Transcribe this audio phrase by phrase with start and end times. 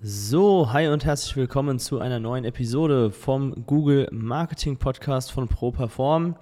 [0.00, 6.36] So, hi und herzlich willkommen zu einer neuen Episode vom Google Marketing Podcast von ProPerform.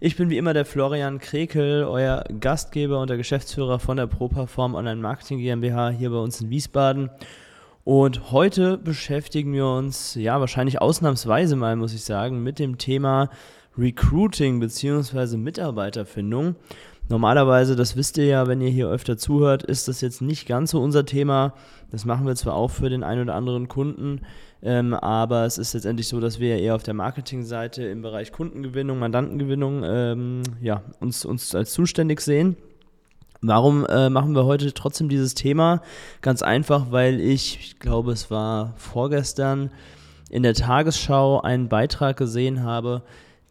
[0.00, 4.74] Ich bin wie immer der Florian Krekel, euer Gastgeber und der Geschäftsführer von der ProPerform
[4.74, 7.10] Online Marketing GmbH hier bei uns in Wiesbaden.
[7.84, 13.30] Und heute beschäftigen wir uns, ja, wahrscheinlich ausnahmsweise mal, muss ich sagen, mit dem Thema
[13.78, 15.36] Recruiting bzw.
[15.36, 16.56] Mitarbeiterfindung.
[17.08, 20.72] Normalerweise, das wisst ihr ja, wenn ihr hier öfter zuhört, ist das jetzt nicht ganz
[20.72, 21.54] so unser Thema.
[21.92, 24.22] Das machen wir zwar auch für den einen oder anderen Kunden,
[24.60, 28.98] ähm, aber es ist letztendlich so, dass wir eher auf der Marketingseite im Bereich Kundengewinnung,
[28.98, 32.56] Mandantengewinnung ähm, ja, uns, uns als zuständig sehen.
[33.40, 35.82] Warum äh, machen wir heute trotzdem dieses Thema?
[36.22, 39.70] Ganz einfach, weil ich, ich glaube, es war vorgestern,
[40.28, 43.02] in der Tagesschau einen Beitrag gesehen habe,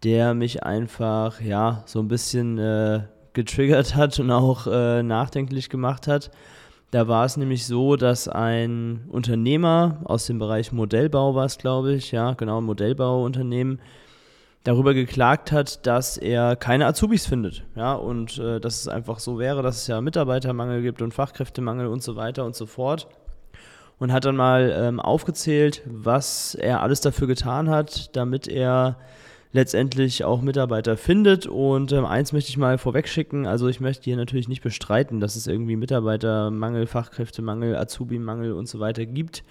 [0.03, 3.03] der mich einfach ja so ein bisschen äh,
[3.35, 6.31] getriggert hat und auch äh, nachdenklich gemacht hat.
[6.89, 11.93] Da war es nämlich so, dass ein Unternehmer aus dem Bereich Modellbau war es, glaube
[11.93, 13.79] ich, ja, genau, Modellbauunternehmen,
[14.63, 17.63] darüber geklagt hat, dass er keine Azubis findet.
[17.75, 21.87] Ja, und äh, dass es einfach so wäre, dass es ja Mitarbeitermangel gibt und Fachkräftemangel
[21.87, 23.07] und so weiter und so fort.
[23.99, 28.97] Und hat dann mal ähm, aufgezählt, was er alles dafür getan hat, damit er
[29.55, 31.47] letztendlich auch Mitarbeiter findet.
[31.47, 35.35] Und ähm, eins möchte ich mal vorwegschicken, also ich möchte hier natürlich nicht bestreiten, dass
[35.35, 39.43] es irgendwie Mitarbeitermangel, Fachkräftemangel, Azubi-Mangel und so weiter gibt.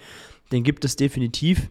[0.51, 1.69] Den gibt es definitiv.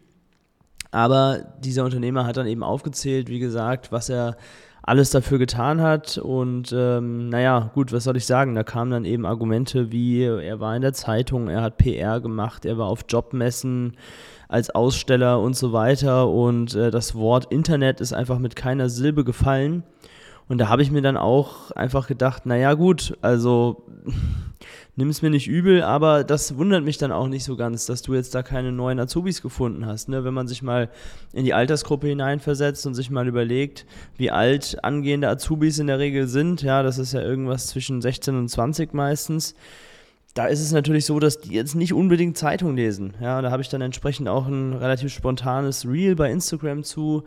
[0.90, 4.36] Aber dieser Unternehmer hat dann eben aufgezählt, wie gesagt, was er
[4.82, 6.18] alles dafür getan hat.
[6.18, 8.54] Und ähm, naja, gut, was soll ich sagen?
[8.54, 12.64] Da kamen dann eben Argumente wie, er war in der Zeitung, er hat PR gemacht,
[12.64, 13.96] er war auf Jobmessen,
[14.48, 16.28] als Aussteller und so weiter.
[16.28, 19.84] Und äh, das Wort Internet ist einfach mit keiner Silbe gefallen.
[20.46, 23.84] Und da habe ich mir dann auch einfach gedacht, naja gut, also
[24.96, 28.02] nimm es mir nicht übel, aber das wundert mich dann auch nicht so ganz, dass
[28.02, 30.10] du jetzt da keine neuen Azubis gefunden hast.
[30.10, 30.22] Ne?
[30.24, 30.90] Wenn man sich mal
[31.32, 33.86] in die Altersgruppe hineinversetzt und sich mal überlegt,
[34.18, 38.36] wie alt angehende Azubis in der Regel sind, ja, das ist ja irgendwas zwischen 16
[38.36, 39.54] und 20 meistens
[40.34, 43.14] da ist es natürlich so, dass die jetzt nicht unbedingt Zeitung lesen.
[43.20, 47.22] Ja, da habe ich dann entsprechend auch ein relativ spontanes Reel bei Instagram zu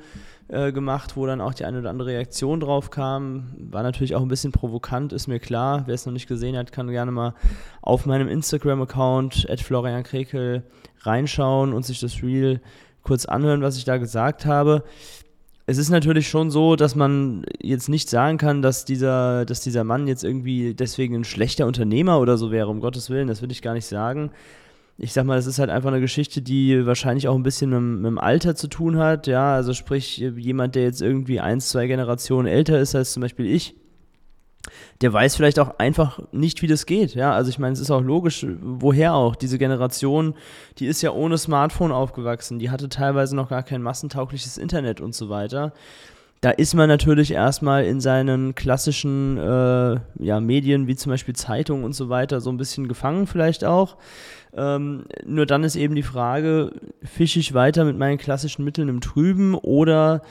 [0.50, 3.56] äh, gemacht, wo dann auch die eine oder andere Reaktion drauf kam.
[3.58, 5.84] War natürlich auch ein bisschen provokant, ist mir klar.
[5.86, 7.34] Wer es noch nicht gesehen hat, kann gerne mal
[7.82, 10.64] auf meinem Instagram-Account Florian Krekel
[11.02, 12.62] reinschauen und sich das Reel
[13.04, 14.84] kurz anhören, was ich da gesagt habe
[15.70, 19.84] es ist natürlich schon so, dass man jetzt nicht sagen kann, dass dieser, dass dieser
[19.84, 23.52] Mann jetzt irgendwie deswegen ein schlechter Unternehmer oder so wäre, um Gottes Willen, das würde
[23.52, 24.32] ich gar nicht sagen.
[24.98, 27.82] Ich sag mal, es ist halt einfach eine Geschichte, die wahrscheinlich auch ein bisschen mit,
[27.82, 31.86] mit, dem Alter zu tun hat, ja, also sprich, jemand, der jetzt irgendwie eins, zwei
[31.88, 33.76] Generationen älter ist als zum Beispiel ich,
[35.02, 37.16] der weiß vielleicht auch einfach nicht, wie das geht.
[37.16, 39.36] Ja, also ich meine, es ist auch logisch, woher auch.
[39.36, 40.36] Diese Generation,
[40.80, 45.16] die ist ja ohne Smartphone aufgewachsen, die hatte teilweise noch gar kein massentaugliches Internet und
[45.16, 45.74] so weiter.
[46.42, 51.84] Da ist man natürlich erstmal in seinen klassischen äh, ja, Medien, wie zum Beispiel Zeitungen
[51.84, 53.98] und so weiter, so ein bisschen gefangen vielleicht auch.
[54.56, 56.74] Ähm, nur dann ist eben die Frage,
[57.04, 60.22] fische ich weiter mit meinen klassischen Mitteln im Trüben oder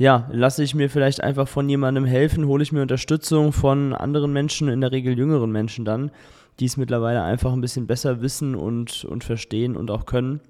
[0.00, 4.32] ja, lasse ich mir vielleicht einfach von jemandem helfen, hole ich mir Unterstützung von anderen
[4.32, 6.10] Menschen, in der Regel jüngeren Menschen dann,
[6.58, 10.40] die es mittlerweile einfach ein bisschen besser wissen und, und verstehen und auch können.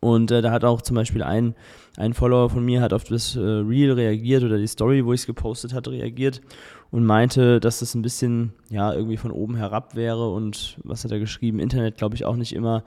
[0.00, 1.54] Und äh, da hat auch zum Beispiel ein,
[1.96, 5.22] ein Follower von mir hat auf das äh, Reel reagiert oder die Story, wo ich
[5.22, 6.42] es gepostet hatte, reagiert
[6.90, 11.10] und meinte, dass das ein bisschen ja irgendwie von oben herab wäre und was hat
[11.10, 11.58] er geschrieben?
[11.58, 12.84] Internet glaube ich auch nicht immer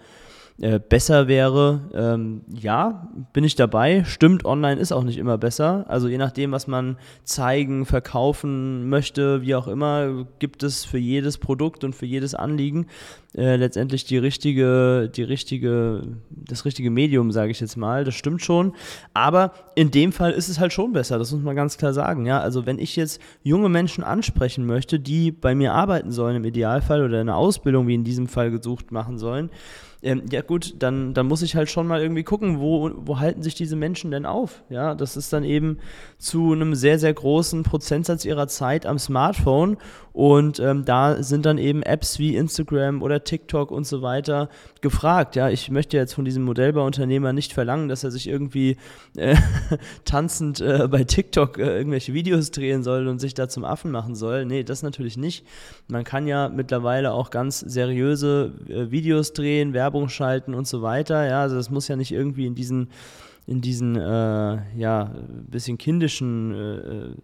[0.59, 1.89] äh, besser wäre.
[1.93, 4.03] Ähm, ja, bin ich dabei.
[4.05, 5.85] Stimmt, online ist auch nicht immer besser.
[5.87, 11.37] Also je nachdem, was man zeigen, verkaufen möchte, wie auch immer, gibt es für jedes
[11.37, 12.87] Produkt und für jedes Anliegen
[13.35, 18.03] äh, letztendlich die richtige, die richtige, das richtige Medium, sage ich jetzt mal.
[18.03, 18.73] Das stimmt schon.
[19.13, 21.17] Aber in dem Fall ist es halt schon besser.
[21.17, 22.25] Das muss man ganz klar sagen.
[22.25, 26.45] Ja, also wenn ich jetzt junge Menschen ansprechen möchte, die bei mir arbeiten sollen im
[26.45, 29.49] Idealfall oder eine Ausbildung wie in diesem Fall gesucht machen sollen,
[30.03, 33.43] ähm, ja gut, dann, dann muss ich halt schon mal irgendwie gucken, wo, wo halten
[33.43, 34.63] sich diese Menschen denn auf?
[34.69, 35.77] Ja, das ist dann eben
[36.17, 39.77] zu einem sehr, sehr großen Prozentsatz ihrer Zeit am Smartphone
[40.13, 44.49] und ähm, da sind dann eben Apps wie Instagram oder TikTok und so weiter
[44.81, 45.35] gefragt.
[45.35, 48.77] Ja, ich möchte jetzt von diesem Modellbauunternehmer nicht verlangen, dass er sich irgendwie
[49.15, 49.35] äh,
[50.05, 54.15] tanzend äh, bei TikTok äh, irgendwelche Videos drehen soll und sich da zum Affen machen
[54.15, 54.45] soll.
[54.45, 55.45] Nee, das natürlich nicht.
[55.87, 61.25] Man kann ja mittlerweile auch ganz seriöse äh, Videos drehen, Werbung schalten und so weiter.
[61.27, 62.89] Ja, also das muss ja nicht irgendwie in diesen
[63.47, 65.15] in diesen äh, ja
[65.47, 67.15] bisschen kindischen äh,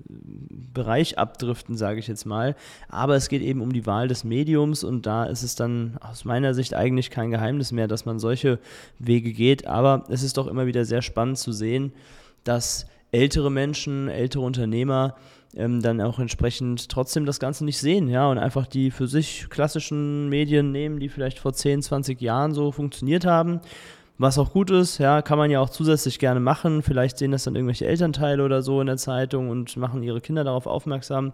[0.73, 2.55] Bereich abdriften, sage ich jetzt mal.
[2.89, 6.25] Aber es geht eben um die Wahl des Mediums und da ist es dann aus
[6.25, 8.59] meiner Sicht eigentlich kein Geheimnis mehr, dass man solche
[8.99, 9.67] Wege geht.
[9.67, 11.93] Aber es ist doch immer wieder sehr spannend zu sehen,
[12.43, 15.15] dass ältere Menschen, ältere Unternehmer
[15.55, 19.47] ähm, dann auch entsprechend trotzdem das Ganze nicht sehen, ja, und einfach die für sich
[19.49, 23.61] klassischen Medien nehmen, die vielleicht vor 10, 20 Jahren so funktioniert haben.
[24.19, 26.81] Was auch gut ist, ja, kann man ja auch zusätzlich gerne machen.
[26.81, 30.43] Vielleicht sehen das dann irgendwelche Elternteile oder so in der Zeitung und machen ihre Kinder
[30.43, 31.33] darauf aufmerksam.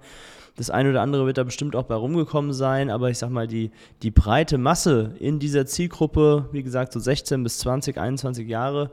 [0.57, 3.47] Das eine oder andere wird da bestimmt auch bei rumgekommen sein, aber ich sag mal,
[3.47, 3.71] die,
[4.03, 8.91] die breite Masse in dieser Zielgruppe, wie gesagt, so 16 bis 20, 21 Jahre,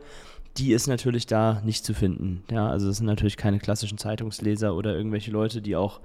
[0.56, 2.42] die ist natürlich da nicht zu finden.
[2.50, 6.00] Ja, also es sind natürlich keine klassischen Zeitungsleser oder irgendwelche Leute, die auch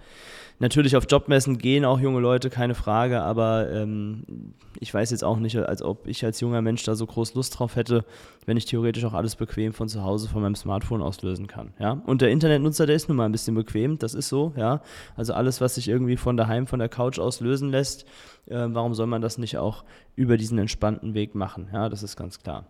[0.59, 5.38] natürlich auf Jobmessen gehen, auch junge Leute, keine Frage, aber ähm, ich weiß jetzt auch
[5.38, 8.06] nicht, als ob ich als junger Mensch da so groß Lust drauf hätte,
[8.45, 11.74] wenn ich theoretisch auch alles bequem von zu Hause von meinem Smartphone auslösen kann.
[11.80, 12.01] Ja?
[12.06, 14.81] Und der Internetnutzer, der ist nun mal ein bisschen bequem, das ist so, ja.
[15.15, 18.06] Also alles, was sich irgendwie von daheim, von der Couch aus lösen lässt,
[18.45, 19.83] äh, warum soll man das nicht auch
[20.15, 21.68] über diesen entspannten Weg machen?
[21.74, 22.65] Ja, das ist ganz klar.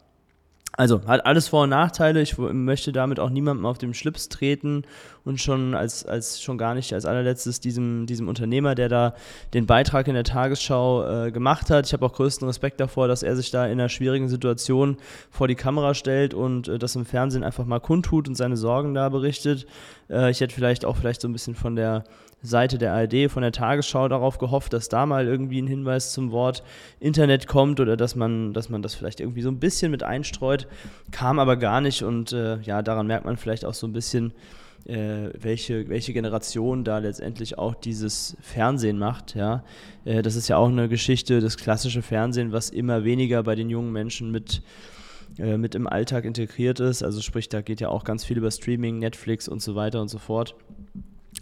[0.77, 2.22] Also hat alles Vor- und Nachteile.
[2.22, 4.83] Ich möchte damit auch niemandem auf den Schlips treten
[5.24, 9.16] und schon als, als schon gar nicht als allerletztes diesem, diesem Unternehmer, der da
[9.54, 11.86] den Beitrag in der Tagesschau äh, gemacht hat.
[11.86, 14.98] Ich habe auch größten Respekt davor, dass er sich da in einer schwierigen Situation
[15.30, 18.94] vor die Kamera stellt und äh, das im Fernsehen einfach mal kundtut und seine Sorgen
[18.94, 19.66] da berichtet.
[20.10, 22.04] Äh, ich hätte vielleicht auch vielleicht so ein bisschen von der
[22.45, 26.31] Seite der ARD, von der Tagesschau darauf gehofft, dass da mal irgendwie ein Hinweis zum
[26.31, 26.63] Wort
[27.00, 30.68] Internet kommt oder dass man, dass man das vielleicht irgendwie so ein bisschen mit einstreut.
[31.12, 34.33] Kam aber gar nicht und äh, ja, daran merkt man vielleicht auch so ein bisschen,
[34.86, 39.36] äh, welche, welche Generation da letztendlich auch dieses Fernsehen macht.
[39.36, 39.63] Ja?
[40.06, 43.69] Äh, das ist ja auch eine Geschichte, das klassische Fernsehen, was immer weniger bei den
[43.69, 44.62] jungen Menschen mit
[45.38, 47.03] äh, mit im Alltag integriert ist.
[47.03, 50.07] Also sprich, da geht ja auch ganz viel über Streaming, Netflix und so weiter und
[50.07, 50.56] so fort.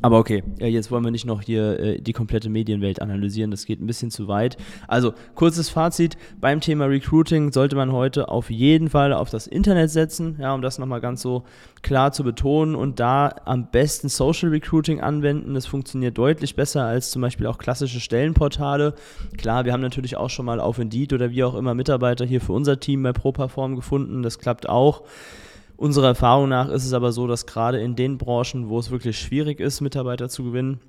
[0.04, 3.82] Aber okay, jetzt wollen wir nicht noch hier äh, die komplette Medienwelt analysieren, das geht
[3.82, 4.58] ein bisschen zu weit.
[4.86, 9.92] Also, kurzes Fazit, beim Thema Recruiting sollte man heute auf jeden Fall auf das Internet
[9.92, 11.44] setzen, ja, um das nochmal ganz so
[11.84, 15.54] klar zu betonen und da am besten Social Recruiting anwenden.
[15.54, 18.96] Das funktioniert deutlich besser als zum Beispiel auch klassische Stellenportale.
[19.38, 22.42] Klar, wir haben natürlich auch schon mal auf Indeed oder wie auch immer Mitarbeiter hier
[22.42, 25.04] für unser Team bei ProPerform gefunden, das klappt auch.
[25.76, 29.20] Unserer Erfahrung nach ist es aber so, dass gerade in den Branchen, wo es wirklich
[29.20, 30.80] schwierig ist, Mitarbeiter zu gewinnen,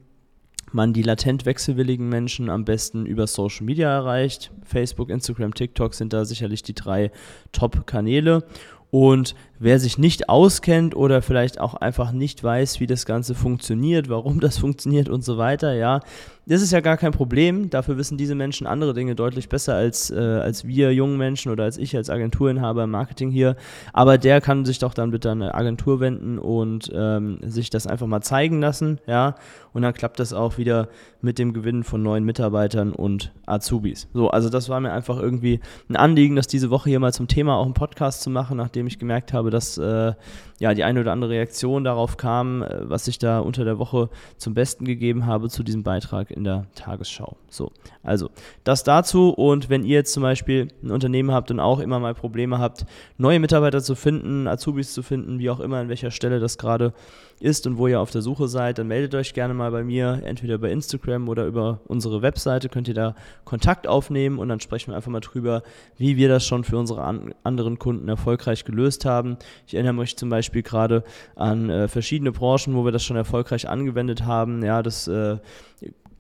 [0.72, 4.50] man die latent wechselwilligen Menschen am besten über Social Media erreicht.
[4.64, 7.12] Facebook, Instagram, TikTok sind da sicherlich die drei
[7.52, 8.44] Top-Kanäle.
[8.90, 14.08] Und wer sich nicht auskennt oder vielleicht auch einfach nicht weiß, wie das Ganze funktioniert,
[14.08, 16.00] warum das funktioniert und so weiter, ja,
[16.46, 17.70] das ist ja gar kein Problem.
[17.70, 21.64] Dafür wissen diese Menschen andere Dinge deutlich besser als, äh, als wir jungen Menschen oder
[21.64, 23.56] als ich als Agenturinhaber im Marketing hier.
[23.92, 27.86] Aber der kann sich doch dann bitte an eine Agentur wenden und ähm, sich das
[27.86, 29.36] einfach mal zeigen lassen, ja.
[29.72, 30.88] Und dann klappt das auch wieder
[31.20, 34.08] mit dem Gewinn von neuen Mitarbeitern und Azubis.
[34.12, 35.58] So, also das war mir einfach irgendwie
[35.88, 38.86] ein Anliegen, das diese Woche hier mal zum Thema auch einen Podcast zu machen, nachdem
[38.86, 40.12] ich gemerkt habe, dass äh,
[40.60, 44.10] ja die eine oder andere Reaktion darauf kam, äh, was ich da unter der Woche
[44.36, 47.36] zum Besten gegeben habe zu diesem Beitrag in der Tagesschau.
[47.48, 47.70] So,
[48.02, 48.30] also
[48.64, 52.14] das dazu und wenn ihr jetzt zum Beispiel ein Unternehmen habt und auch immer mal
[52.14, 52.84] Probleme habt,
[53.16, 56.92] neue Mitarbeiter zu finden, Azubis zu finden, wie auch immer, an welcher Stelle das gerade
[57.40, 60.22] ist und wo ihr auf der Suche seid, dann meldet euch gerne mal bei mir,
[60.24, 63.14] entweder bei Instagram oder über unsere Webseite, könnt ihr da
[63.44, 65.62] Kontakt aufnehmen und dann sprechen wir einfach mal drüber,
[65.96, 69.36] wie wir das schon für unsere an anderen Kunden erfolgreich gelöst haben.
[69.66, 71.04] Ich erinnere mich zum Beispiel gerade
[71.36, 74.64] an äh, verschiedene Branchen, wo wir das schon erfolgreich angewendet haben.
[74.64, 75.38] Ja, das äh,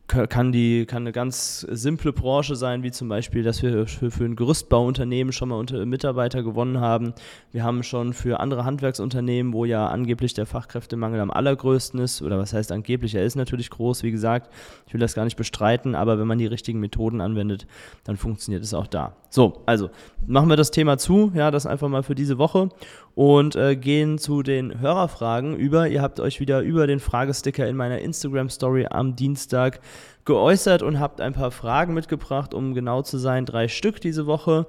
[0.06, 4.24] kann, die, kann eine ganz simple Branche sein, wie zum Beispiel, dass wir für, für
[4.24, 7.14] ein Gerüstbauunternehmen schon mal unter, Mitarbeiter gewonnen haben.
[7.52, 12.38] Wir haben schon für andere Handwerksunternehmen, wo ja angeblich der Fachkräftemangel am allergrößten ist, oder
[12.38, 14.52] was heißt angeblich, er ist natürlich groß, wie gesagt,
[14.86, 17.66] ich will das gar nicht bestreiten, aber wenn man die richtigen Methoden anwendet,
[18.04, 19.16] dann funktioniert es auch da.
[19.30, 19.90] So, also
[20.26, 22.68] machen wir das Thema zu, ja, das einfach mal für diese Woche
[23.14, 25.88] und äh, gehen zu den Hörerfragen über.
[25.88, 29.80] Ihr habt euch wieder über den Fragesticker in meiner Instagram-Story am Dienstag
[30.24, 34.66] geäußert und habt ein paar Fragen mitgebracht, um genau zu sein, drei Stück diese Woche.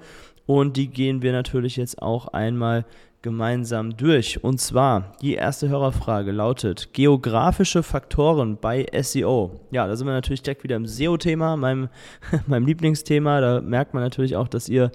[0.48, 2.86] und die gehen wir natürlich jetzt auch einmal
[3.26, 4.44] gemeinsam durch.
[4.44, 9.62] Und zwar, die erste Hörerfrage lautet, geografische Faktoren bei SEO.
[9.72, 11.90] Ja, da sind wir natürlich direkt wieder im SEO-Thema, meinem,
[12.46, 13.42] meinem Lieblingsthema.
[13.42, 14.92] Da merkt man natürlich auch, dass ihr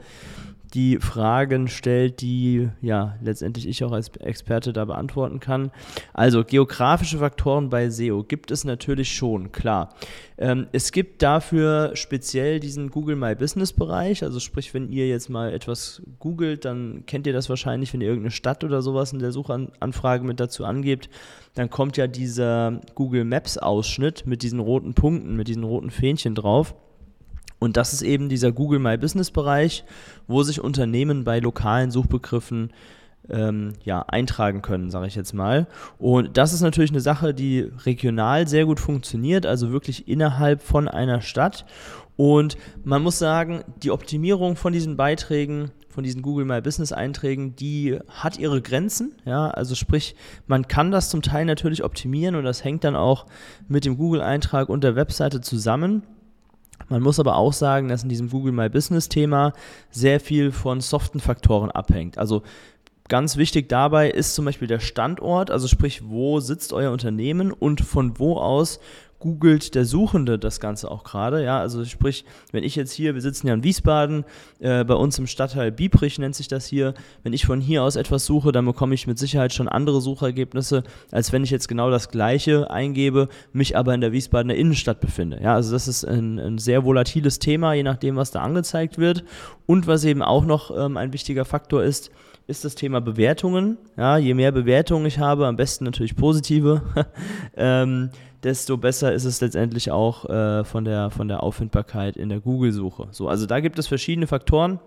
[0.71, 5.71] die Fragen stellt, die ja letztendlich ich auch als Experte da beantworten kann.
[6.13, 9.95] Also geografische Faktoren bei SEO gibt es natürlich schon, klar.
[10.39, 15.29] Ähm, es gibt dafür speziell diesen Google My Business Bereich, also sprich, wenn ihr jetzt
[15.29, 19.19] mal etwas googelt, dann kennt ihr das wahrscheinlich, wenn ihr irgendeine Stadt oder sowas in
[19.19, 21.11] der Suchanfrage mit dazu angebt,
[21.55, 26.35] dann kommt ja dieser Google Maps Ausschnitt mit diesen roten Punkten, mit diesen roten Fähnchen
[26.35, 26.75] drauf.
[27.61, 29.85] Und das ist eben dieser Google My Business Bereich,
[30.27, 32.73] wo sich Unternehmen bei lokalen Suchbegriffen
[33.29, 35.67] ähm, ja, eintragen können, sage ich jetzt mal.
[35.99, 40.89] Und das ist natürlich eine Sache, die regional sehr gut funktioniert, also wirklich innerhalb von
[40.89, 41.67] einer Stadt.
[42.17, 47.57] Und man muss sagen, die Optimierung von diesen Beiträgen, von diesen Google My Business Einträgen,
[47.57, 49.13] die hat ihre Grenzen.
[49.25, 50.15] Ja, also sprich,
[50.47, 53.27] man kann das zum Teil natürlich optimieren und das hängt dann auch
[53.69, 56.03] mit dem Google Eintrag und der Webseite zusammen.
[56.91, 59.55] Man muss aber auch sagen, dass in diesem Google My Business Thema
[59.91, 62.19] sehr viel von soften Faktoren abhängt.
[62.19, 62.43] Also
[63.11, 67.81] Ganz wichtig dabei ist zum Beispiel der Standort, also sprich, wo sitzt euer Unternehmen und
[67.81, 68.79] von wo aus
[69.21, 71.45] googelt der Suchende das Ganze auch gerade.
[71.45, 74.25] Ja, also sprich, wenn ich jetzt hier, wir sitzen ja in Wiesbaden,
[74.59, 77.97] äh, bei uns im Stadtteil Biebrich nennt sich das hier, wenn ich von hier aus
[77.97, 81.91] etwas suche, dann bekomme ich mit Sicherheit schon andere Suchergebnisse, als wenn ich jetzt genau
[81.91, 85.39] das gleiche eingebe, mich aber in der Wiesbadener Innenstadt befinde.
[85.43, 89.25] Ja, also das ist ein, ein sehr volatiles Thema, je nachdem, was da angezeigt wird.
[89.67, 92.11] Und was eben auch noch ähm, ein wichtiger Faktor ist,
[92.51, 93.79] ist das Thema Bewertungen.
[93.97, 96.83] Ja, je mehr Bewertungen ich habe, am besten natürlich positive,
[97.57, 98.11] ähm,
[98.43, 103.09] desto besser ist es letztendlich auch äh, von, der, von der Auffindbarkeit in der Google-Suche.
[103.11, 104.81] So, also da gibt es verschiedene Faktoren.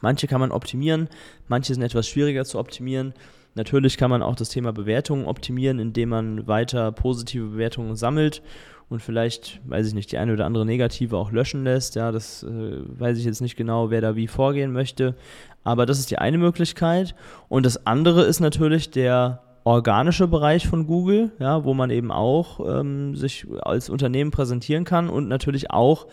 [0.00, 1.08] Manche kann man optimieren,
[1.46, 3.14] manche sind etwas schwieriger zu optimieren.
[3.54, 8.42] Natürlich kann man auch das Thema Bewertungen optimieren, indem man weiter positive Bewertungen sammelt
[8.88, 11.94] und vielleicht, weiß ich nicht, die eine oder andere negative auch löschen lässt.
[11.94, 15.14] Ja, das äh, weiß ich jetzt nicht genau, wer da wie vorgehen möchte.
[15.62, 17.14] Aber das ist die eine Möglichkeit.
[17.48, 22.60] Und das andere ist natürlich der organische Bereich von Google, ja, wo man eben auch
[22.60, 26.06] ähm, sich als Unternehmen präsentieren kann und natürlich auch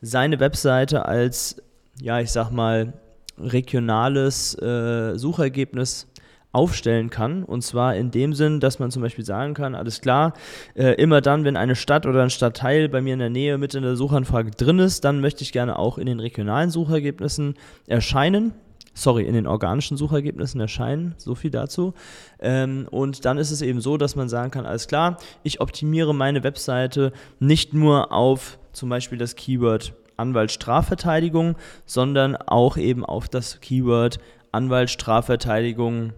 [0.00, 1.62] seine Webseite als,
[2.00, 2.92] ja, ich sag mal,
[3.38, 6.08] regionales äh, Suchergebnis
[6.50, 7.44] aufstellen kann.
[7.44, 10.32] Und zwar in dem Sinn, dass man zum Beispiel sagen kann, alles klar,
[10.74, 13.74] äh, immer dann, wenn eine Stadt oder ein Stadtteil bei mir in der Nähe mit
[13.74, 17.54] in der Suchanfrage drin ist, dann möchte ich gerne auch in den regionalen Suchergebnissen
[17.86, 18.54] erscheinen
[18.98, 21.14] sorry, in den organischen Suchergebnissen erscheinen.
[21.16, 21.94] So viel dazu.
[22.40, 26.14] Ähm, und dann ist es eben so, dass man sagen kann, alles klar, ich optimiere
[26.14, 31.54] meine Webseite nicht nur auf zum Beispiel das Keyword Anwalt Strafverteidigung,
[31.86, 34.18] sondern auch eben auf das Keyword
[34.50, 36.12] Anwalt Strafverteidigung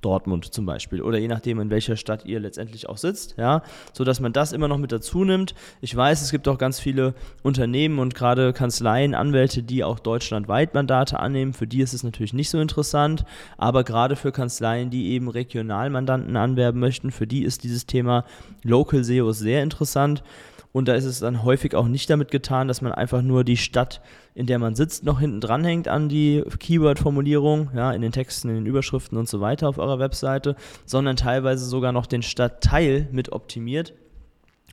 [0.00, 4.04] Dortmund zum Beispiel oder je nachdem, in welcher Stadt ihr letztendlich auch sitzt, ja, so
[4.04, 5.54] dass man das immer noch mit dazu nimmt.
[5.80, 10.74] Ich weiß, es gibt auch ganz viele Unternehmen und gerade Kanzleien, Anwälte, die auch deutschlandweit
[10.74, 11.52] Mandate annehmen.
[11.52, 13.24] Für die ist es natürlich nicht so interessant,
[13.58, 18.24] aber gerade für Kanzleien, die eben Regionalmandanten anwerben möchten, für die ist dieses Thema
[18.62, 20.22] Local SEO sehr interessant.
[20.72, 23.56] Und da ist es dann häufig auch nicht damit getan, dass man einfach nur die
[23.56, 24.00] Stadt,
[24.34, 28.54] in der man sitzt, noch hinten dranhängt an die Keyword-Formulierung, ja, in den Texten, in
[28.54, 30.54] den Überschriften und so weiter auf eurer Webseite,
[30.86, 33.94] sondern teilweise sogar noch den Stadtteil mit optimiert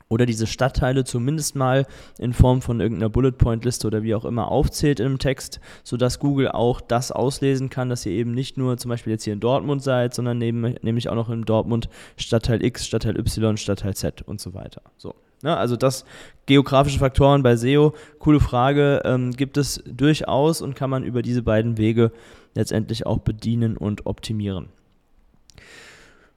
[0.09, 1.85] oder diese Stadtteile zumindest mal
[2.17, 6.79] in Form von irgendeiner Bullet-Point-Liste oder wie auch immer aufzählt einem Text, sodass Google auch
[6.79, 10.13] das auslesen kann, dass ihr eben nicht nur zum Beispiel jetzt hier in Dortmund seid,
[10.13, 14.53] sondern neben, nämlich auch noch in Dortmund Stadtteil X, Stadtteil Y, Stadtteil Z und so
[14.53, 14.81] weiter.
[14.97, 15.15] So.
[15.41, 15.55] Ne?
[15.55, 16.05] Also das
[16.45, 21.43] geografische Faktoren bei SEO, coole Frage, ähm, gibt es durchaus und kann man über diese
[21.43, 22.11] beiden Wege
[22.55, 24.69] letztendlich auch bedienen und optimieren.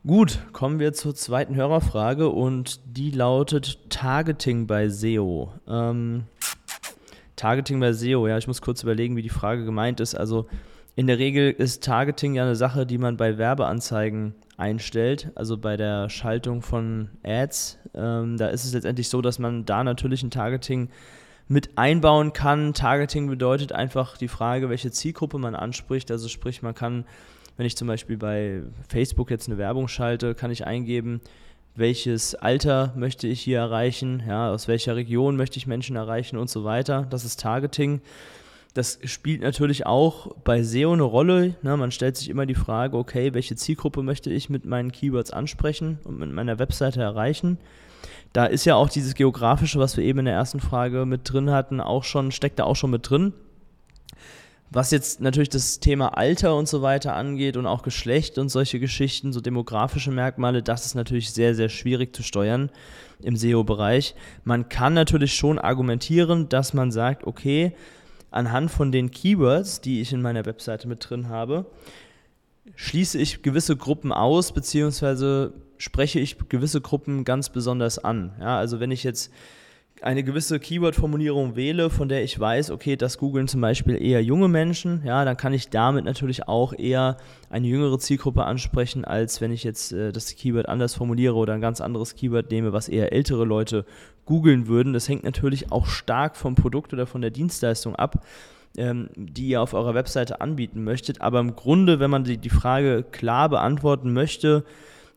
[0.06, 5.52] Gut, kommen wir zur zweiten Hörerfrage und die lautet Targeting bei SEO.
[5.68, 6.24] Ähm,
[7.36, 10.14] Targeting bei SEO, ja, ich muss kurz überlegen, wie die Frage gemeint ist.
[10.14, 10.46] Also
[10.96, 15.76] in der Regel ist Targeting ja eine Sache, die man bei Werbeanzeigen einstellt, also bei
[15.76, 17.78] der Schaltung von Ads.
[17.94, 20.90] Ähm, da ist es letztendlich so, dass man da natürlich ein Targeting
[21.48, 22.74] mit einbauen kann.
[22.74, 26.10] Targeting bedeutet einfach die Frage, welche Zielgruppe man anspricht.
[26.10, 27.04] Also sprich, man kann,
[27.56, 31.20] wenn ich zum Beispiel bei Facebook jetzt eine Werbung schalte, kann ich eingeben,
[31.74, 36.50] welches Alter möchte ich hier erreichen, ja, aus welcher Region möchte ich Menschen erreichen und
[36.50, 37.06] so weiter.
[37.10, 38.02] Das ist Targeting.
[38.74, 41.56] Das spielt natürlich auch bei SEO eine Rolle.
[41.62, 41.76] Ne?
[41.76, 45.98] Man stellt sich immer die Frage, okay, welche Zielgruppe möchte ich mit meinen Keywords ansprechen
[46.04, 47.58] und mit meiner Webseite erreichen?
[48.32, 51.50] Da ist ja auch dieses Geografische, was wir eben in der ersten Frage mit drin
[51.50, 53.32] hatten, auch schon, steckt da auch schon mit drin.
[54.72, 58.78] Was jetzt natürlich das Thema Alter und so weiter angeht und auch Geschlecht und solche
[58.78, 62.70] Geschichten, so demografische Merkmale, das ist natürlich sehr, sehr schwierig zu steuern
[63.20, 64.14] im SEO-Bereich.
[64.44, 67.74] Man kann natürlich schon argumentieren, dass man sagt, okay,
[68.30, 71.66] anhand von den Keywords, die ich in meiner Webseite mit drin habe,
[72.74, 78.32] schließe ich gewisse Gruppen aus, beziehungsweise spreche ich gewisse Gruppen ganz besonders an.
[78.38, 79.32] Ja, also wenn ich jetzt
[80.02, 84.48] eine gewisse Keyword-Formulierung wähle, von der ich weiß, okay, das googeln zum Beispiel eher junge
[84.48, 87.18] Menschen, ja, dann kann ich damit natürlich auch eher
[87.50, 91.60] eine jüngere Zielgruppe ansprechen, als wenn ich jetzt äh, das Keyword anders formuliere oder ein
[91.60, 93.84] ganz anderes Keyword nehme, was eher ältere Leute
[94.24, 94.92] googeln würden.
[94.92, 98.24] Das hängt natürlich auch stark vom Produkt oder von der Dienstleistung ab,
[98.78, 101.20] ähm, die ihr auf eurer Webseite anbieten möchtet.
[101.20, 104.64] Aber im Grunde, wenn man die, die Frage klar beantworten möchte,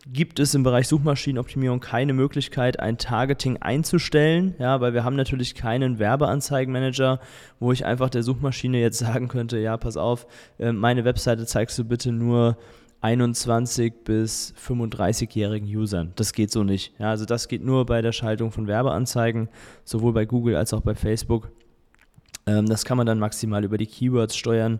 [0.05, 5.55] gibt es im Bereich Suchmaschinenoptimierung keine Möglichkeit, ein Targeting einzustellen, ja, weil wir haben natürlich
[5.55, 7.19] keinen Werbeanzeigenmanager,
[7.59, 10.27] wo ich einfach der Suchmaschine jetzt sagen könnte, ja, pass auf,
[10.59, 12.57] äh, meine Webseite zeigst du bitte nur
[13.01, 16.13] 21 bis 35-jährigen Usern.
[16.15, 16.93] Das geht so nicht.
[16.99, 19.49] Ja, also das geht nur bei der Schaltung von Werbeanzeigen,
[19.83, 21.51] sowohl bei Google als auch bei Facebook.
[22.45, 24.79] Ähm, das kann man dann maximal über die Keywords steuern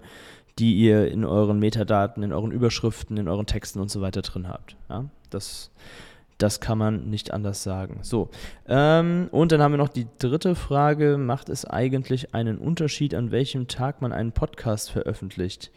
[0.60, 4.48] die ihr in euren Metadaten, in euren Überschriften, in euren Texten und so weiter drin
[4.48, 4.76] habt.
[4.90, 5.72] Ja, das,
[6.38, 8.00] das kann man nicht anders sagen.
[8.02, 8.30] So,
[8.68, 11.18] ähm, und dann haben wir noch die dritte Frage.
[11.18, 15.72] Macht es eigentlich einen Unterschied, an welchem Tag man einen Podcast veröffentlicht?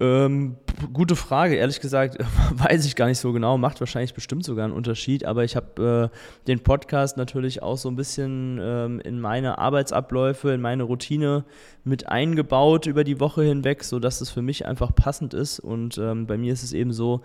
[0.00, 0.56] Ähm,
[0.92, 2.16] gute Frage, ehrlich gesagt,
[2.54, 6.10] weiß ich gar nicht so genau, macht wahrscheinlich bestimmt sogar einen Unterschied, aber ich habe
[6.12, 11.44] äh, den Podcast natürlich auch so ein bisschen ähm, in meine Arbeitsabläufe, in meine Routine
[11.84, 15.60] mit eingebaut über die Woche hinweg, sodass es für mich einfach passend ist.
[15.60, 17.22] Und ähm, bei mir ist es eben so,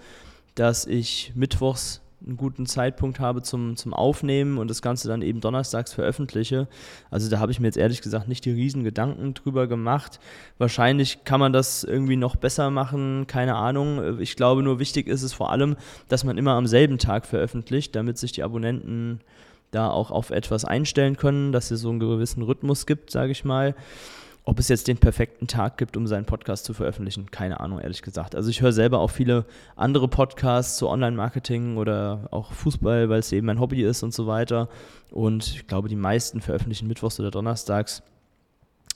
[0.56, 5.40] dass ich mittwochs einen guten Zeitpunkt habe zum, zum Aufnehmen und das Ganze dann eben
[5.40, 6.68] donnerstags veröffentliche.
[7.12, 10.20] Also da habe ich mir jetzt ehrlich gesagt nicht die riesen Gedanken drüber gemacht.
[10.58, 14.20] Wahrscheinlich kann man das irgendwie noch besser machen, keine Ahnung.
[14.20, 15.76] Ich glaube nur wichtig ist es vor allem,
[16.08, 19.22] dass man immer am selben Tag veröffentlicht, damit sich die Abonnenten
[19.72, 23.46] da auch auf etwas einstellen können, dass es so einen gewissen Rhythmus gibt, sage ich
[23.46, 23.76] mal.
[24.48, 28.02] Ob es jetzt den perfekten Tag gibt, um seinen Podcast zu veröffentlichen, keine Ahnung, ehrlich
[28.02, 28.34] gesagt.
[28.34, 29.44] Also ich höre selber auch viele
[29.76, 34.26] andere Podcasts zu Online-Marketing oder auch Fußball, weil es eben mein Hobby ist und so
[34.26, 34.70] weiter.
[35.12, 38.04] Und ich glaube, die meisten veröffentlichen mittwochs oder donnerstags.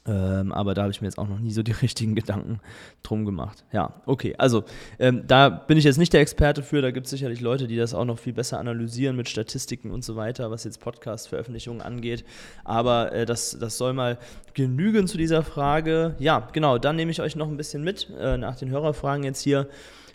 [0.07, 2.59] Ähm, aber da habe ich mir jetzt auch noch nie so die richtigen Gedanken
[3.03, 3.63] drum gemacht.
[3.71, 4.33] Ja, okay.
[4.37, 4.63] Also
[4.97, 6.81] ähm, da bin ich jetzt nicht der Experte für.
[6.81, 10.03] Da gibt es sicherlich Leute, die das auch noch viel besser analysieren mit Statistiken und
[10.03, 12.25] so weiter, was jetzt Podcast-Veröffentlichungen angeht.
[12.63, 14.17] Aber äh, das, das soll mal
[14.55, 16.15] genügen zu dieser Frage.
[16.17, 16.79] Ja, genau.
[16.79, 19.67] Dann nehme ich euch noch ein bisschen mit äh, nach den Hörerfragen jetzt hier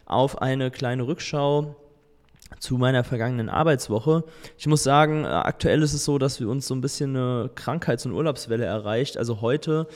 [0.04, 1.76] auf eine kleine Rückschau
[2.58, 4.24] zu meiner vergangenen Arbeitswoche.
[4.56, 7.50] Ich muss sagen, äh, aktuell ist es so, dass wir uns so ein bisschen eine
[7.54, 9.18] Krankheits- und Urlaubswelle erreicht.
[9.18, 9.86] Also heute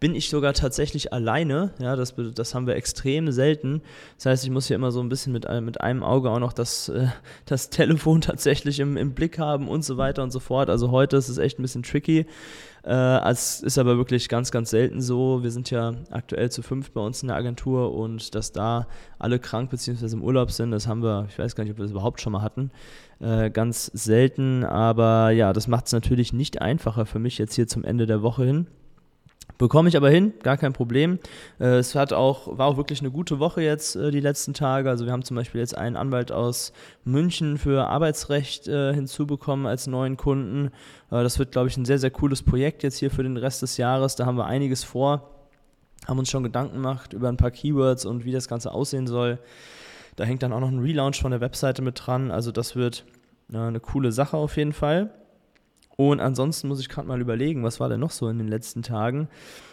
[0.00, 1.74] bin ich sogar tatsächlich alleine.
[1.78, 3.82] Ja, das, das haben wir extrem selten.
[4.16, 6.54] Das heißt, ich muss hier immer so ein bisschen mit, mit einem Auge auch noch
[6.54, 7.08] das, äh,
[7.44, 10.70] das Telefon tatsächlich im, im Blick haben und so weiter und so fort.
[10.70, 12.26] Also heute ist es echt ein bisschen tricky.
[12.84, 15.42] Äh, es ist aber wirklich ganz, ganz selten so.
[15.42, 18.86] Wir sind ja aktuell zu fünf bei uns in der Agentur und dass da
[19.18, 20.06] alle krank bzw.
[20.14, 22.32] im Urlaub sind, das haben wir, ich weiß gar nicht, ob wir das überhaupt schon
[22.32, 22.70] mal hatten,
[23.20, 24.64] äh, ganz selten.
[24.64, 28.22] Aber ja, das macht es natürlich nicht einfacher für mich jetzt hier zum Ende der
[28.22, 28.66] Woche hin.
[29.60, 31.18] Bekomme ich aber hin, gar kein Problem.
[31.60, 34.88] Äh, es hat auch, war auch wirklich eine gute Woche jetzt äh, die letzten Tage.
[34.88, 36.72] Also wir haben zum Beispiel jetzt einen Anwalt aus
[37.04, 40.70] München für Arbeitsrecht äh, hinzubekommen als neuen Kunden.
[41.10, 43.76] das wird, glaube ich, ein sehr, sehr cooles Projekt jetzt hier für den Rest des
[43.76, 44.16] Jahres.
[44.16, 45.28] Da haben wir einiges vor,
[46.08, 49.38] haben uns schon Gedanken gemacht über ein paar Keywords und wie das Ganze aussehen soll.
[50.16, 52.30] Da hängt dann auch noch ein Relaunch von der Webseite mit dran.
[52.30, 53.04] Also das wird
[53.52, 55.10] eine coole Sache auf jeden Fall.
[56.00, 58.80] Und ansonsten muss ich gerade mal überlegen, was war denn noch so in den letzten
[58.80, 59.28] Tagen?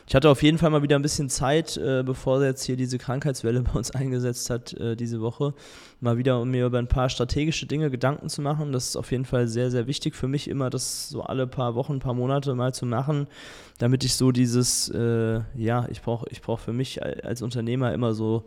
[0.08, 2.98] Ich hatte auf jeden Fall mal wieder ein bisschen Zeit, äh, bevor jetzt hier diese
[2.98, 5.54] Krankheitswelle bei uns eingesetzt hat, äh, diese Woche,
[6.02, 8.74] mal wieder, um mir über ein paar strategische Dinge Gedanken zu machen.
[8.74, 11.76] Das ist auf jeden Fall sehr, sehr wichtig für mich, immer das so alle paar
[11.76, 13.28] Wochen, paar Monate mal zu machen,
[13.78, 18.13] damit ich so dieses, äh, ja, ich brauche ich brauch für mich als Unternehmer immer
[18.13, 18.44] so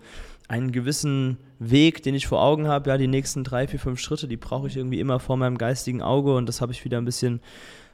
[0.51, 4.27] einen gewissen Weg, den ich vor Augen habe, ja, die nächsten drei, vier, fünf Schritte,
[4.27, 7.05] die brauche ich irgendwie immer vor meinem geistigen Auge und das habe ich wieder ein
[7.05, 7.41] bisschen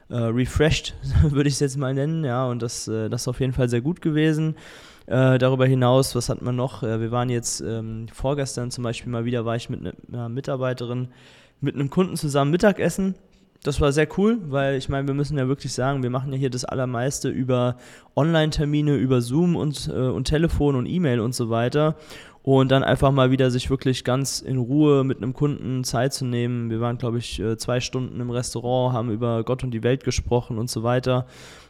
[0.09, 0.95] äh, refreshed,
[1.29, 3.69] würde ich es jetzt mal nennen, ja, und das, äh, das ist auf jeden Fall
[3.69, 4.55] sehr gut gewesen.
[5.05, 6.81] Äh, darüber hinaus, was hat man noch?
[6.81, 11.09] Äh, wir waren jetzt ähm, vorgestern zum Beispiel mal wieder, war ich mit einer Mitarbeiterin,
[11.61, 13.13] mit einem Kunden zusammen Mittagessen
[13.63, 16.37] das war sehr cool, weil ich meine, wir müssen ja wirklich sagen, wir machen ja
[16.37, 17.77] hier das Allermeiste über
[18.15, 21.95] Online-Termine, über Zoom und, äh, und Telefon und E-Mail und so weiter.
[22.47, 26.23] Und dann einfach mal wieder sich wirklich ganz in Ruhe mit einem Kunden Zeit zu
[26.23, 26.69] nehmen.
[26.69, 30.05] Wir waren, glaube ich, äh, zwei Stunden im Restaurant, haben über Gott und die Welt
[30.05, 31.25] gesprochen und so weiter.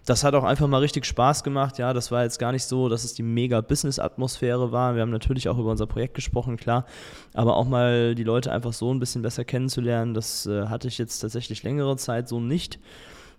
[0.06, 1.80] Das hat auch einfach mal richtig Spaß gemacht.
[1.80, 4.94] Ja, das war jetzt gar nicht so, dass es die mega Business-Atmosphäre war.
[4.94, 6.86] Wir haben natürlich auch über unser Projekt gesprochen, klar.
[7.34, 11.00] Aber auch mal die Leute einfach so ein bisschen besser kennenzulernen, das äh, hatte ich
[11.00, 12.78] jetzt tatsächlich längere Zeit so nicht.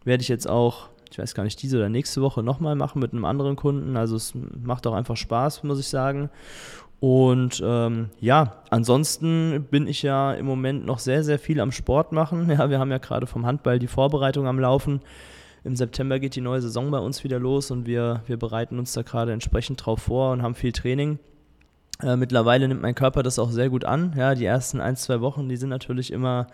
[0.02, 3.12] Werde ich jetzt auch ich weiß gar nicht, diese oder nächste Woche nochmal machen mit
[3.12, 3.96] einem anderen Kunden.
[3.96, 6.30] Also es macht auch einfach Spaß, muss ich sagen.
[7.00, 12.12] Und ähm, ja, ansonsten bin ich ja im Moment noch sehr, sehr viel am Sport
[12.12, 12.50] machen.
[12.58, 15.00] Ja, wir haben ja gerade vom Handball die Vorbereitung am Laufen.
[15.64, 18.92] Im September geht die neue Saison bei uns wieder los und wir, wir bereiten uns
[18.92, 21.18] da gerade entsprechend drauf vor und haben viel Training.
[22.02, 24.14] Äh, mittlerweile nimmt mein Körper das auch sehr gut an.
[24.16, 26.46] Ja, die ersten ein, zwei Wochen, die sind natürlich immer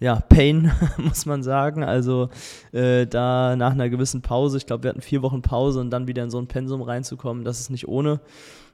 [0.00, 1.82] ja, Pain, muss man sagen.
[1.82, 2.28] Also
[2.72, 6.06] äh, da nach einer gewissen Pause, ich glaube, wir hatten vier Wochen Pause und dann
[6.06, 8.20] wieder in so ein Pensum reinzukommen, das ist nicht ohne.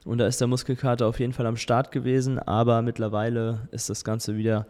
[0.05, 4.03] Und da ist der Muskelkater auf jeden Fall am Start gewesen, aber mittlerweile ist das
[4.03, 4.67] Ganze wieder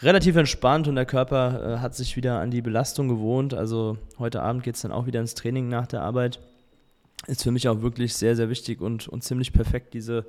[0.00, 3.54] relativ entspannt und der Körper äh, hat sich wieder an die Belastung gewohnt.
[3.54, 6.38] Also heute Abend geht es dann auch wieder ins Training nach der Arbeit.
[7.26, 10.26] Ist für mich auch wirklich sehr, sehr wichtig und, und ziemlich perfekt, diese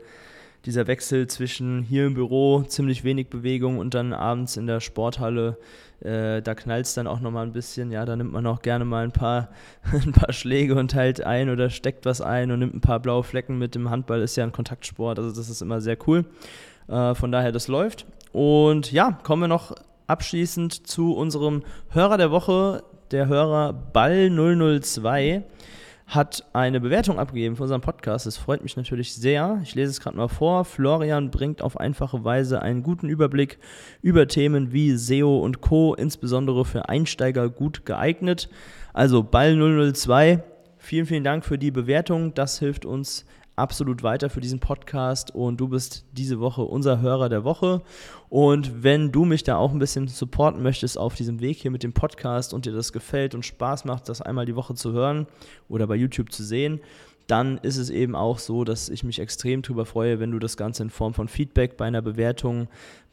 [0.66, 5.58] dieser Wechsel zwischen hier im Büro ziemlich wenig Bewegung und dann abends in der Sporthalle,
[6.02, 7.92] äh, da knallt es dann auch nochmal ein bisschen.
[7.92, 9.50] Ja, da nimmt man auch gerne mal ein paar,
[9.92, 13.24] ein paar Schläge und teilt ein oder steckt was ein und nimmt ein paar blaue
[13.24, 13.76] Flecken mit.
[13.76, 16.26] Dem Handball ist ja ein Kontaktsport, also das ist immer sehr cool.
[16.88, 18.06] Äh, von daher, das läuft.
[18.32, 19.76] Und ja, kommen wir noch
[20.08, 25.44] abschließend zu unserem Hörer der Woche, der Hörer Ball 002
[26.08, 28.26] hat eine Bewertung abgegeben für unseren Podcast.
[28.26, 29.60] Das freut mich natürlich sehr.
[29.64, 30.64] Ich lese es gerade mal vor.
[30.64, 33.58] Florian bringt auf einfache Weise einen guten Überblick
[34.02, 38.50] über Themen wie SEO und Co., insbesondere für Einsteiger gut geeignet.
[38.94, 39.56] Also Ball
[39.94, 40.44] 002.
[40.78, 42.36] Vielen, vielen Dank für die Bewertung.
[42.36, 47.30] Das hilft uns absolut weiter für diesen Podcast und du bist diese Woche unser Hörer
[47.30, 47.82] der Woche.
[48.30, 51.84] Und wenn du mich da auch ein bisschen supporten möchtest auf diesem Weg hier mit
[51.84, 55.28] dem Podcast und dir das gefällt und Spaß macht, das einmal die Woche zu hören
[55.70, 56.82] oder bei YouTube zu sehen,
[57.28, 60.58] dann ist es eben auch so, dass ich mich extrem darüber freue, wenn du das
[60.58, 62.68] Ganze in Form von Feedback bei einer Bewertung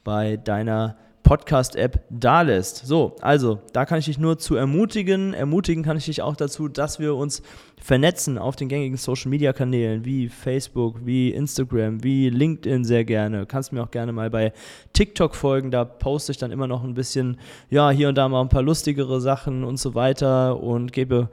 [0.04, 2.86] bei deiner Podcast-App da lässt.
[2.86, 5.34] So, also, da kann ich dich nur zu ermutigen.
[5.34, 7.42] Ermutigen kann ich dich auch dazu, dass wir uns
[7.80, 13.40] vernetzen auf den gängigen Social-Media-Kanälen wie Facebook, wie Instagram, wie LinkedIn sehr gerne.
[13.40, 14.52] Du kannst mir auch gerne mal bei
[14.92, 17.38] TikTok folgen, da poste ich dann immer noch ein bisschen,
[17.70, 21.28] ja, hier und da mal ein paar lustigere Sachen und so weiter und gebe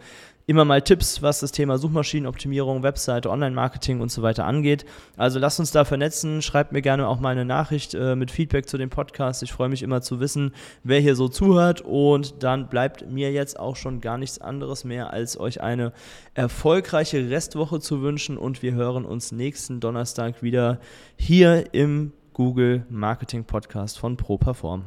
[0.50, 4.84] immer mal Tipps, was das Thema Suchmaschinenoptimierung, Webseite, Online-Marketing und so weiter angeht.
[5.16, 6.42] Also lasst uns da vernetzen.
[6.42, 9.44] Schreibt mir gerne auch mal eine Nachricht äh, mit Feedback zu dem Podcast.
[9.44, 11.82] Ich freue mich immer zu wissen, wer hier so zuhört.
[11.82, 15.94] Und dann bleibt mir jetzt auch schon gar nichts anderes mehr, als euch eine
[16.34, 18.36] erfolgreiche Restwoche zu wünschen.
[18.36, 20.80] Und wir hören uns nächsten Donnerstag wieder
[21.16, 24.86] hier im Google Marketing Podcast von ProPerform.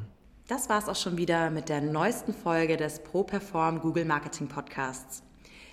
[0.48, 5.22] Das war es auch schon wieder mit der neuesten Folge des ProPerform Google Marketing Podcasts.